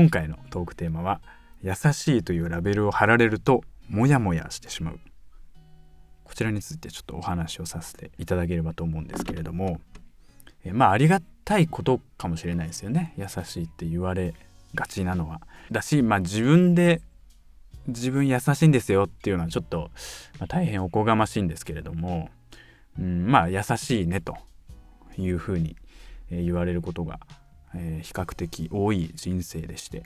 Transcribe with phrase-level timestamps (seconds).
[0.00, 1.20] 今回のトークテーマは
[1.62, 5.00] 「優しい」というラベルを貼られるとモヤモヤしてしまう
[6.24, 9.78] こちらについてちょっとお話をさせていただければと思うんですけれども
[10.64, 14.32] えまあありがたいことかもしれないですよね優しいって言われ
[14.74, 15.42] がちなのは。
[15.70, 17.02] だしまあ自分で
[17.86, 19.90] 自分優しいんですよっていうのはちょっと、
[20.38, 22.30] まあ、大変おこがましいんですけれども、
[22.98, 24.38] うん、まあ優しいねと
[25.18, 25.76] いうふうに、
[26.30, 27.20] 言われることが、
[27.74, 30.04] えー、比較的多い人生でして、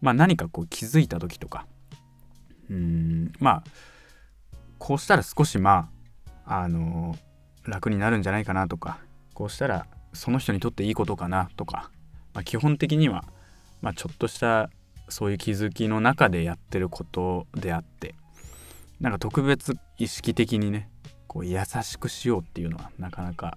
[0.00, 1.66] まあ、何かこう気づいた時とか。
[2.68, 3.64] うんまあ
[4.78, 5.90] こうしたら少しま
[6.46, 8.98] ああのー、楽になるんじゃないかなとか。
[9.34, 11.90] こうしたらその人にとっていいことかなとか、
[12.34, 13.24] まあ、基本的には、
[13.80, 14.68] まあ、ちょっとした
[15.08, 18.14] そういう気づきの中でやってることであって。
[19.00, 20.90] なんか特別意識的にね
[21.26, 23.56] こう優しくしようっていうのはなかなか、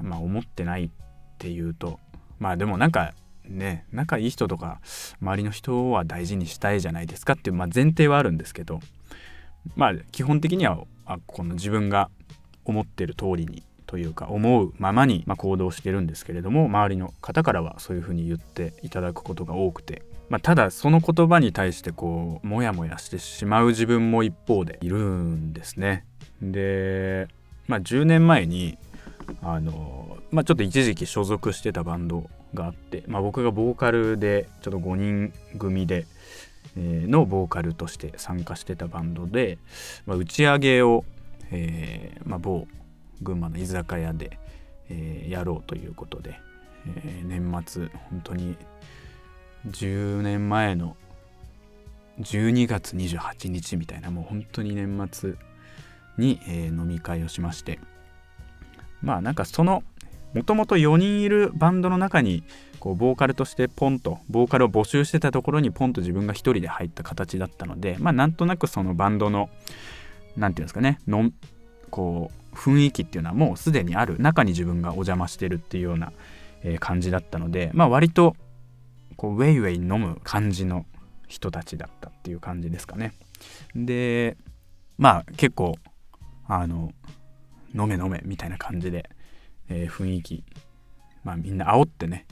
[0.00, 0.90] まあ、思ってないっ
[1.38, 1.98] ていうと
[2.40, 3.14] まあでもなんか
[3.48, 4.80] ね仲いい人とか
[5.22, 8.80] 周りの人は大事にしたいじゃないですかっていう、まあ、前提はあるんですけど
[9.76, 12.10] まあ基本的にはあこの自分が
[12.64, 26.06] 思ってる通りにというか思うままに、ま行動してるんですけれども周りの方からはそういうふうに言っていただくことが多くて、まあ、ただその言葉に対してこうモヤモヤしてしまう自分も一方でいるんですね。
[26.40, 27.26] で、
[27.66, 28.78] まあ、10年前に
[29.42, 36.06] あの、まあ、ちょっと一時期所属してたバンドがあって、まあ、僕がボーカルでちょっと5人組で、
[36.76, 39.58] えー、のボーカルとして参加してたバンドで、
[40.06, 41.04] まあ、打ち上げを、
[41.50, 42.66] えーまあ、某
[43.22, 44.38] 群馬の居酒屋で、
[44.88, 46.40] えー、やろうということで、
[46.86, 48.56] えー、年末本当に
[49.68, 50.96] 10年前の
[52.20, 55.34] 12月28日みたいなもう本当に年末
[56.18, 57.78] に、えー、飲み会をしまして
[59.02, 59.82] まあなんかその
[60.34, 62.44] もともと4人いるバンドの中に
[62.78, 69.50] こうボーカルとしてポンとボーカルを募集してたところにポンと自分が1人で入った形だったのでまあなんとなくそのバンドの
[70.36, 71.30] 何て言うんですかねの
[71.90, 76.12] こう雰囲気っていうのはもうすでにある中に自分がお邪魔してるっていうような、
[76.78, 78.36] 感じだったのでまあ割と
[79.16, 80.84] こうウェイウェイ飲む感じの
[81.26, 83.14] 人たちだったっていう感じですかね。
[83.74, 84.36] で
[84.98, 85.76] まあ結構
[86.46, 86.92] あの
[87.74, 89.10] 飲め飲めみたいな感じで、
[89.68, 90.44] えー、雰囲気
[91.24, 92.26] まあみんな煽ってね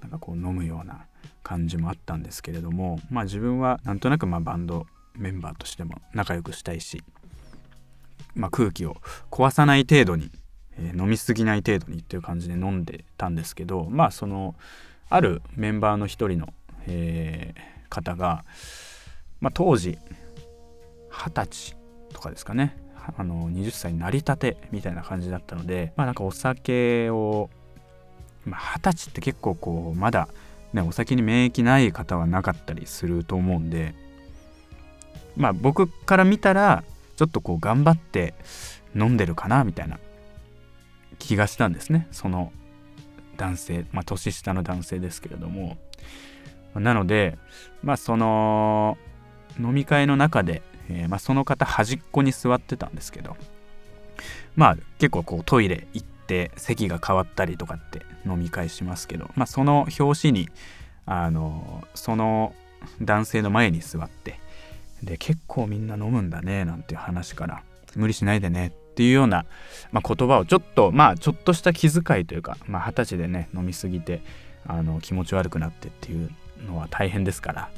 [0.00, 1.06] なんかこう飲むような
[1.42, 7.02] 感じもあったんですけれどもまあ自分はなんとなくまあバンドメンバーとしても仲良くしたいし、
[8.34, 8.96] まあ、空気を
[9.30, 10.30] 壊さない程度に、
[10.78, 14.54] えー、飲みすぎない程度にっていう感じで飲んでたんですけどまあその
[15.08, 16.48] あるメンバーの一人の、
[16.86, 18.44] えー、方が、
[19.40, 19.98] まあ、当時
[21.10, 21.76] 二十歳
[22.12, 22.76] とかですかね
[23.16, 27.50] あの20歳になりたてみたいな感じだったのでまあなんかお酒を
[28.46, 30.28] 二十、まあ、歳って結構こうまだ
[30.72, 33.94] ねお酒に免疫ない方はなかったりすると思うんで
[35.36, 36.84] まあ僕から見たら
[37.16, 38.34] ちょっとこう頑張って
[38.94, 39.98] 飲んでるかなみたいな
[41.18, 42.08] 気がしたんですね。
[42.10, 42.50] その
[43.36, 45.76] 男性まあ年下の男性ですけれども。
[46.74, 47.36] なので
[47.82, 48.96] まあその
[49.58, 53.36] 飲み会の中で、えー、まあ、その方端っこに座ってたんですけど
[54.56, 60.48] まあ結構こうトイレ行って席が変わったりとかって飲み会しますけど、まあ、その表紙に
[61.06, 62.54] あのその
[63.00, 64.38] 男性の前に座って
[65.02, 67.62] で結構みんな飲むんだねなんていう話から
[67.96, 69.46] 無理しないでねっていうような、
[69.92, 74.22] まあ、言葉をちょっとまあちょっとした気遣いというか二十、まあ、歳でね飲みすぎて
[74.66, 76.30] あの気持ち悪くなってっていう
[76.66, 77.70] のは大変ですから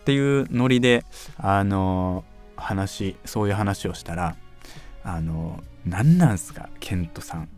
[0.00, 1.04] っていうノリで
[1.36, 2.24] あの
[2.58, 4.36] 話そういう話をしたら
[5.04, 7.48] あの何なんすかケントさん。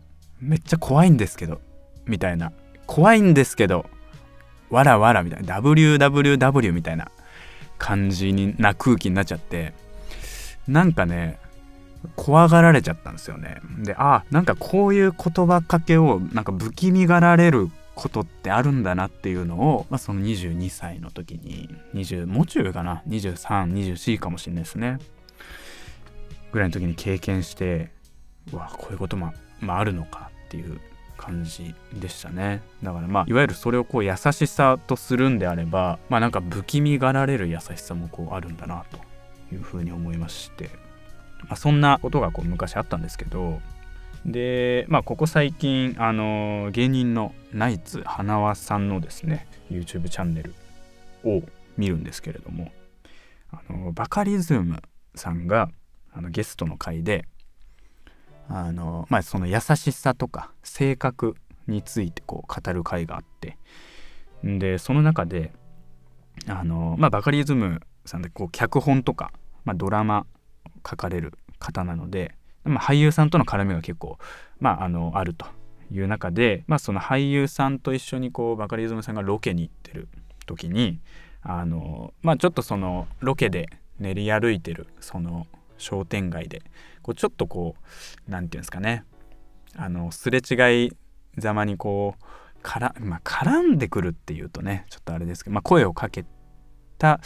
[0.40, 1.60] めっちゃ怖いんですけど
[2.06, 2.52] みたいな。
[2.86, 3.86] 怖いんですけど
[4.68, 5.58] わらわらみたいな。
[5.60, 7.10] WWW みたいな
[7.78, 9.72] 感じにな空気になっちゃって
[10.68, 11.38] なんかね
[12.16, 13.60] 怖がられちゃったんですよね。
[13.78, 24.98] であなんかこういう言葉かけをなんか不気味がられることってあるんだなっていうのを、まあ、その22歳の時に20もう中かな2324かもしれないですね。
[26.52, 27.90] ぐらいの時に経験して
[28.52, 30.80] うわこういうことも、まあ、あるのかっていう
[31.16, 32.62] 感じでしたね。
[32.82, 38.98] だからまあいわゆるそれをこう優しさとするんであればまあなんか不気味がられる優しさもこうあるんだなと
[39.54, 40.70] いうふうに思いまして、
[41.42, 43.60] まあ、そんなことがこう昔あったんですけど
[44.26, 50.54] でまあここ最近あの芸人のナイツ花輪さんのですね YouTube チャンネル
[51.24, 51.42] を
[51.76, 52.70] 見るんですけれども
[53.50, 54.82] あのバカリズム
[55.14, 55.70] さんが
[56.12, 57.24] あのゲストの回で
[58.48, 61.36] あのまあその優しさとか性格
[61.66, 63.56] についてこう語る回があって
[64.44, 65.52] でその中で
[66.46, 69.32] あのまあバカリズムさんでこう脚本とか、
[69.64, 70.26] まあ、ドラマ
[70.88, 72.34] 書かれる方なので、
[72.64, 74.18] まあ、俳優さんとの絡みが結構、
[74.58, 75.46] まあ、あのあると
[75.90, 80.08] いう中で、まあ、その俳優さんと一緒にこうバカリズムさんがロケに行ってる
[80.46, 81.00] 時に
[81.42, 83.68] あの、まあ、ちょっとそのロケで
[83.98, 85.46] 練り歩いてるその
[85.78, 86.62] 商店街で
[87.02, 89.04] こうちょっとこう何て言うんですかね。
[89.76, 90.92] あのすれ違い
[91.38, 92.24] ざまにこう
[92.62, 96.26] からまあ、絡んでくるっていうとねちょっとあれですけど、まあ、声をかけ
[96.98, 97.20] た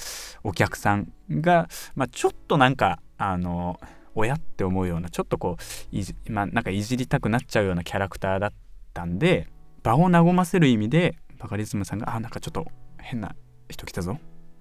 [0.44, 3.80] お客さんが、まあ、ちょっとなんかあの
[4.14, 8.52] 親って思うようなちょっとこういじ,、まあ、なんかいじりたくなっちゃうようなキャラクターだっ
[8.92, 9.48] たんで
[9.82, 12.66] 場を和ませる意味でバカリズムさんが「あなんかちょっと
[12.98, 13.34] 変な
[13.68, 14.18] 人来たぞ」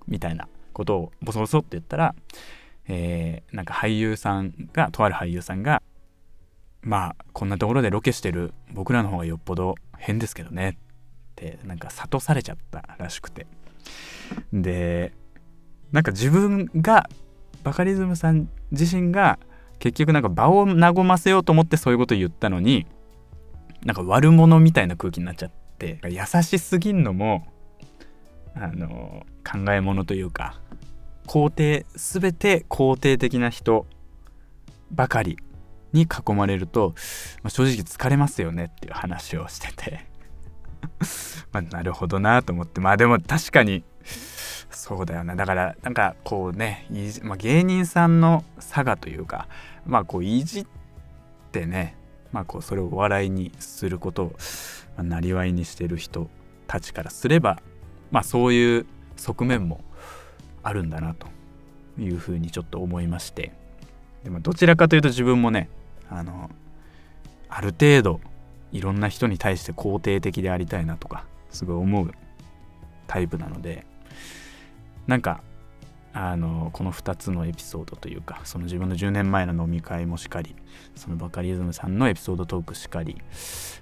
[0.08, 2.16] みたいなことをボソボソって言ったら、
[2.88, 5.82] えー、なんか俳優さんがとある俳優さんが
[6.82, 10.76] まあこんなところでロケしてる僕らの方がよっぽど変ですけどねっ
[11.36, 13.48] てなんか諭されちゃったらしくて。
[14.52, 15.14] で
[15.92, 17.08] なんか自分が
[17.64, 19.40] バカリズムさん自身が
[19.80, 22.86] 結局なんか場を和ませようと思ってそういうこと言ったのに
[23.84, 27.48] なんか悪者みたいな空気になっちゃって優しすぎんのも
[28.56, 30.60] あの考え物というか
[31.28, 33.86] 肯定全て肯定的な人
[34.92, 35.38] ばかり
[35.92, 36.94] に囲まれると、
[37.44, 40.13] まあ、正直疲れますよねっていう話をしてて。
[41.52, 42.82] まあなるほどなと思って。
[42.82, 43.84] まあでも確かに
[44.70, 45.36] そうだよな。
[45.36, 46.88] だからなんかこうね、
[47.24, 49.48] まあ、芸人さんの差がというか
[49.86, 50.68] まあこういじっ
[51.52, 51.96] てね
[52.32, 54.36] まあこうそれをお笑いにすること
[54.98, 56.30] をなりわいにしてる人
[56.68, 57.62] たちからすれば
[58.12, 58.86] まあそういう
[59.16, 59.84] 側面も
[60.64, 61.28] あるんだなと
[62.00, 63.54] いうふうにちょっと思いまして。
[64.24, 65.70] でもどちらかというと自分もね
[66.10, 66.50] あの
[67.50, 68.22] ある程度
[68.74, 72.12] いろんな人に対して肯定的でありたいなとかすごい思う
[73.08, 73.86] タイプなので
[75.08, 75.42] なんか
[76.16, 80.56] あのこの2つのエピソードというかその自分の10年前の飲み会もしかり
[80.96, 83.18] そのバカリズムさんのエピソードトークしかり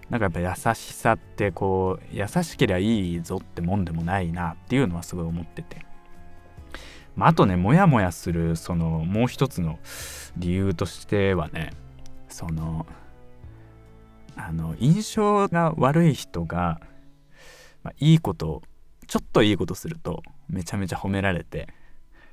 [0.09, 5.85] なんかやっぱ優しさってこう優しけりゃいいぞってもんでもないなっていうのはすごい思ってて、
[7.17, 9.77] まあ、あとねモヤモヤするそのもう一つの
[10.37, 11.71] 理由としてはね
[12.29, 12.85] その
[14.35, 16.79] あの印象が悪い人が、
[17.83, 18.61] まあ、いいこと
[19.07, 21.67] ちょっといいことするとめちゃめちゃ褒められて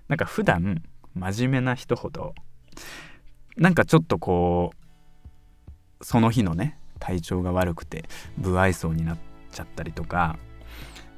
[0.08, 0.82] なんか普段
[1.14, 2.34] 真面目な人ほど
[3.56, 4.72] なんかちょっとこ
[6.00, 8.04] うその日のね体調が悪くて
[8.40, 9.18] 不愛想になっ
[9.50, 10.38] ちゃったりとか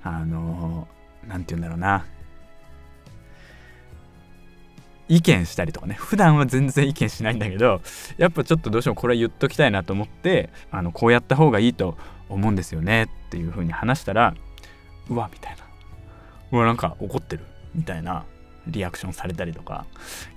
[0.03, 0.89] あの
[1.27, 2.07] 何て言うんだろうな
[5.11, 5.95] 意見したりとかね。
[5.99, 7.81] 普段は全然意見しないんだけど
[8.17, 11.99] やっぱちょっとどうしてもこれは言っときたいなと思ってあのこうやった方がいいと
[12.29, 14.35] 思うんですよねっていう風に話したら
[15.09, 15.65] うわみたいな。
[16.53, 17.45] うわなんか怒ってる。
[17.75, 18.25] みたいな
[18.67, 19.85] リアクションされたりとか。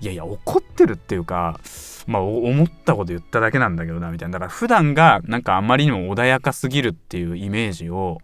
[0.01, 1.59] いやいや怒ってるっていうか
[2.07, 4.33] まあ思ったこと言っただけなんだけどなみたいな。
[4.33, 8.21] だから普段がなんかあまりにも穏やかすぎるっていうイメージを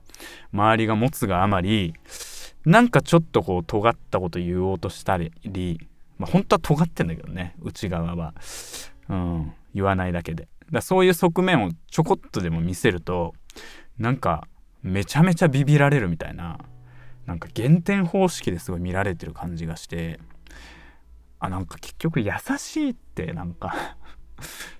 [0.51, 1.93] 周りが持つがあまり
[2.65, 5.31] なんかちょっとこう尖ったこと言おうとしたり
[6.19, 8.35] まあ本当は尖ってんだけどね内側は、
[9.09, 10.47] うん、言わないだけで。
[10.71, 13.33] だそういう側面をちょこっとでも見せると
[13.97, 14.47] なんか
[14.83, 16.59] めちゃめちゃビビられるみたいな
[17.25, 20.19] なんか減点方式ですごい見られてる感じがして
[21.39, 23.97] あなんか結局優しいってなんか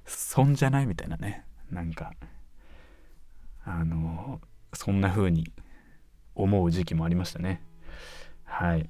[0.06, 1.46] 損じゃないみたいなね。
[1.72, 2.14] なんか
[3.64, 4.42] あの
[4.74, 5.52] そんな風に
[6.36, 7.62] 思う時期もありましたね。
[8.44, 8.88] はい。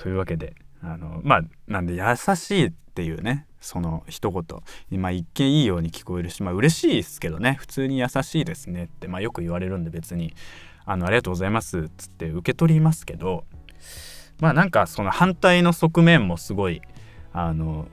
[0.00, 2.02] というわけであのまあなんで優
[2.36, 4.44] しいっていうねその一言。
[4.90, 10.34] 今一見いいように聞こえるしまあ嬉しいですけどね普通に優しいですねって、まあ、よく言われるんで別に。
[10.86, 13.44] あのありがとうございますっつって受け取りますけど
[14.40, 16.82] まあなんかその反対の側面もすごい
[17.32, 17.86] あの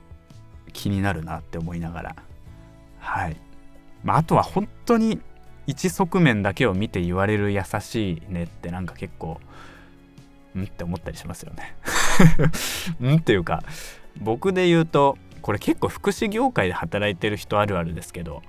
[0.74, 2.16] 気になるなって思いながら。
[3.00, 3.38] はい、
[4.04, 5.22] まあ、あとは本当に
[5.68, 9.40] 一側面だけを見て言われる優しいねってなんか結構
[10.58, 11.76] んって思ったりしますよね。
[13.04, 13.18] ん？
[13.18, 13.64] っていうか
[14.20, 18.42] 僕で言うとこれ結構福祉業界で働いてる人あるあるですけど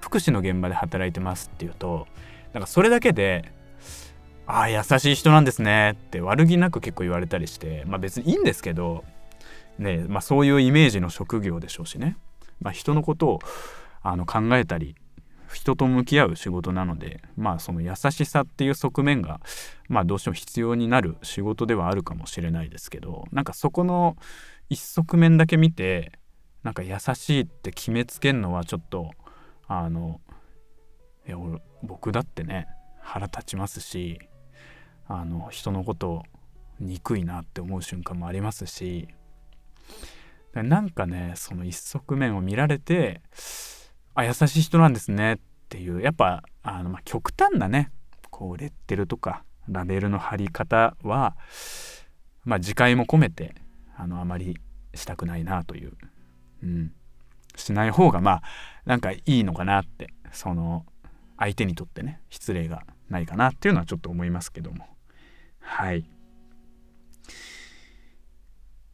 [0.00, 2.06] 福祉の現場で働いてますっていうと
[2.52, 3.52] なんかそれだけで
[4.46, 9.04] ああ優しい人なんですねって悪気なく結構言われたりしてまあ別にいいんですけど
[9.78, 12.16] ねまあそういうイメージの職業でしょうしね、
[12.60, 13.38] まあ、人のことを
[14.02, 14.96] あの考えたり
[15.52, 19.40] 人と向き合う仕事なのでまあその優しさっていう側面が
[19.88, 24.16] まあどうしても必要になる仕事ではあるかもしれないですけどなんかそこの
[24.70, 26.12] 一側面だけ見て
[26.62, 29.10] なんか優しいって決めつけるのはちょっと
[29.66, 30.20] あの
[31.26, 32.68] いや俺僕だってね
[33.00, 34.18] 腹立ちますし
[35.08, 36.22] あの人のこと
[36.80, 39.08] 憎いなって思う瞬間もありますし
[40.54, 43.22] なんかねその一側面を見られて
[44.14, 45.34] あ優しい人なんですね。
[45.34, 45.38] っ
[45.68, 47.90] ていうやっぱあの、まあ、極端なね
[48.30, 51.36] こうレッテルとかラベルの貼り方は
[52.44, 53.54] まあ自戒も込めて
[53.96, 54.58] あのあまり
[54.94, 55.92] したくないなという、
[56.62, 56.92] うん、
[57.56, 58.42] しない方がまあ
[58.84, 60.84] なんかいいのかなってその
[61.38, 64.86] 相手にとってね失礼がないかなっていうのはちょっと思いますけども。
[65.60, 66.04] はい。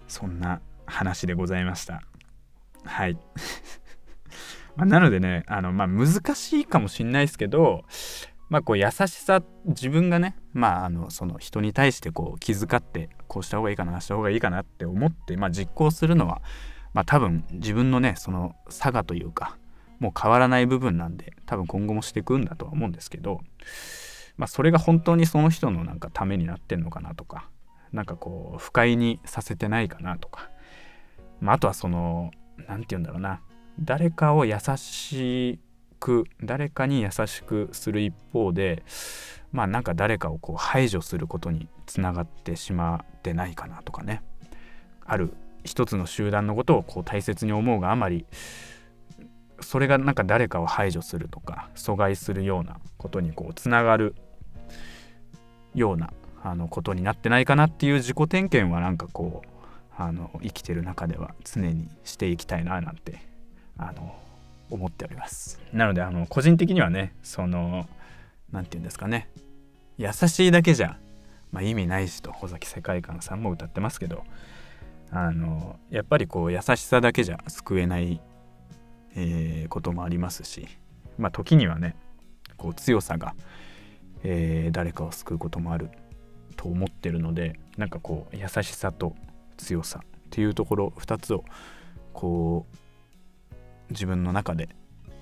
[0.07, 2.03] そんな話でございました。
[2.85, 3.19] はい。
[4.79, 7.83] まなのでねあのまあ難しいかもしんないですけど
[8.49, 16.43] まあこう優しさ自分がねまああのその人に対してこう気遣ってこうした方がいいかなした方がいいかなって思って、まあ、実行するのは
[16.95, 19.59] まあ多分自分のねその差がというか
[19.99, 23.41] もう変わらない部分なんで多分今後もしていくんだとは思うんですけど
[24.37, 27.51] まあそれが本当にその人のなんかためになってんのかなとか
[27.93, 30.51] なんかこう不快にさせてないかなとか、
[31.41, 32.31] まあ、あとはその
[32.69, 33.41] 何て言うんだろうな
[33.81, 35.59] 誰かを優し
[36.01, 38.83] く誰かに優しくする一方で
[39.53, 44.23] まあなんか誰かをこう排除することにつながってしまってないかなとかね。
[45.05, 45.33] ある
[45.65, 48.27] 一つの集団のことをこう大切に思うがあまり
[49.61, 54.15] それがなんか誰かを排除するとか阻害するようなことにこうつながる
[55.75, 59.49] ようなあのことになってないかなっていう自己点検はなんかこう
[59.97, 63.28] あの生きてる中では常にしていきたいななんて
[63.79, 64.15] あの
[64.71, 65.61] 思っております。
[65.73, 67.89] なのであの個人的にはねその
[68.53, 69.31] 何て言うんですかね。
[69.97, 70.97] 優しいだけじゃ、
[71.51, 74.23] まあ、意味ないしと尾崎世界観さんも歌ってますけど
[75.11, 78.21] あのやっぱりこう優しさだけじゃ救えない、
[79.17, 80.69] えー、こともありますし
[81.19, 81.97] まあ時にはね
[82.57, 83.35] こう強さが、
[84.23, 85.91] えー、誰かを救うこともある
[86.57, 89.17] と思ってるのでなんかこう優しさと
[89.57, 91.45] 強さっていうところ2つを
[92.13, 92.78] こう
[93.91, 94.69] 自分の中で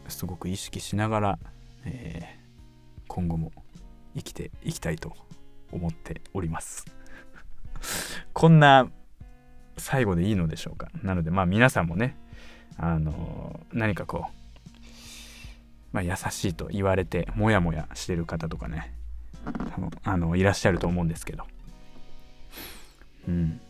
[0.09, 1.39] すごく意識しながら、
[1.85, 3.53] えー、今後も
[4.15, 5.15] 生きていきたいと
[5.73, 6.87] 思っております。
[8.33, 8.89] こんな
[9.77, 10.91] 最後でいいのでしょうか。
[11.03, 12.17] なのでまあ皆さんもね
[12.77, 14.31] あのー、何かこう、
[15.93, 18.95] まあ、優しいと言われてモヤモヤしてる方とかね
[20.03, 21.47] あのいらっしゃると思うんですけど。
[23.29, 23.61] うん。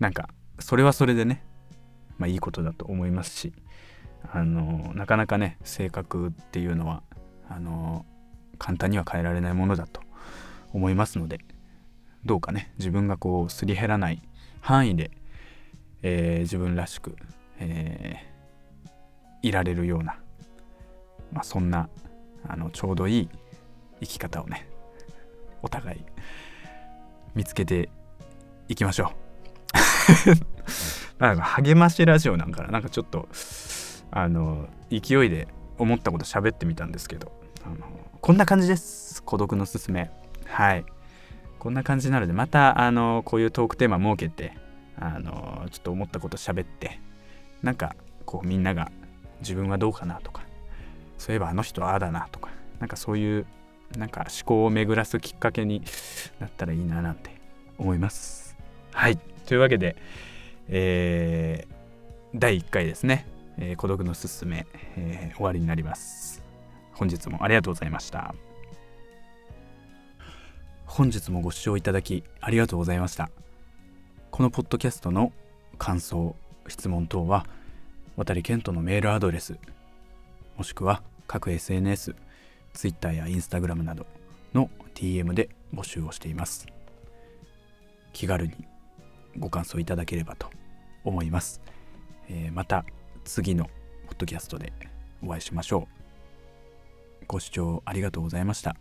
[0.00, 0.28] なんか
[0.58, 1.44] それはそれでね
[2.18, 3.52] まあ、いいことだと思いますし
[4.32, 7.02] あのなかなかね性格っていうのは
[7.48, 8.06] あの
[8.58, 10.00] 簡単には変えられないものだと
[10.72, 11.40] 思いますので
[12.24, 14.22] どうかね自分がこうすり減らない
[14.60, 15.10] 範囲で、
[16.02, 17.16] えー、自分らしく、
[17.58, 20.18] えー、いられるような、
[21.32, 21.88] まあ、そんな
[22.48, 23.28] あのちょうどいい
[24.00, 24.66] 生き方をね
[25.62, 26.04] お互い
[27.34, 27.90] 見つけて
[28.68, 29.12] いきましょ
[30.44, 30.44] う。
[31.28, 32.68] なんか励ましラジオなんかな。
[32.68, 33.28] なんかちょっと
[34.10, 37.32] あの勢いで思ったこと喋ってみたんですけど。
[37.64, 37.76] あの
[38.20, 39.22] こんな感じです。
[39.22, 40.10] 孤独のすすめ。
[40.44, 40.84] はい。
[41.58, 44.56] こんな感じなのでまたあのこういうトークテーマ設けて
[44.98, 47.00] あのちょっと思ったこと喋って
[47.62, 48.90] なんかこうみんなが
[49.40, 50.42] 自分はどうかなとか
[51.16, 52.50] そういえばあの人はああだなとか
[52.80, 53.46] なんかそういう
[53.96, 55.82] なんか思考を巡らすきっかけに
[56.38, 57.30] なったらいいななんて
[57.78, 58.56] 思います。
[58.92, 59.16] はい。
[59.16, 59.96] というわけで
[60.68, 61.74] えー、
[62.34, 63.26] 第1回ですね、
[63.58, 64.66] えー、孤独のすすめ、
[64.96, 66.42] えー、終わりになります。
[66.92, 68.34] 本日もありがとうございました。
[70.86, 73.30] 本日もご視聴いただきありがとうございました。
[74.30, 75.32] このポッドキャストの
[75.78, 76.36] 感想
[76.68, 77.46] 質問等は
[78.16, 79.58] 渡健人のメールアドレス
[80.56, 82.14] もしくは各 SNS
[82.72, 84.06] Twitter や Instagram など
[84.54, 86.66] の DM で募集をしています。
[88.12, 88.54] 気軽に
[89.38, 90.48] ご感想いただければと
[91.04, 91.60] 思います。
[92.28, 92.84] えー、また
[93.24, 93.64] 次の
[94.06, 94.72] ポッドキャストで
[95.22, 95.88] お会いしましょ
[97.22, 97.24] う。
[97.26, 98.76] ご視聴ありがとうございました。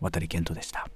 [0.00, 0.88] 渡健人でした。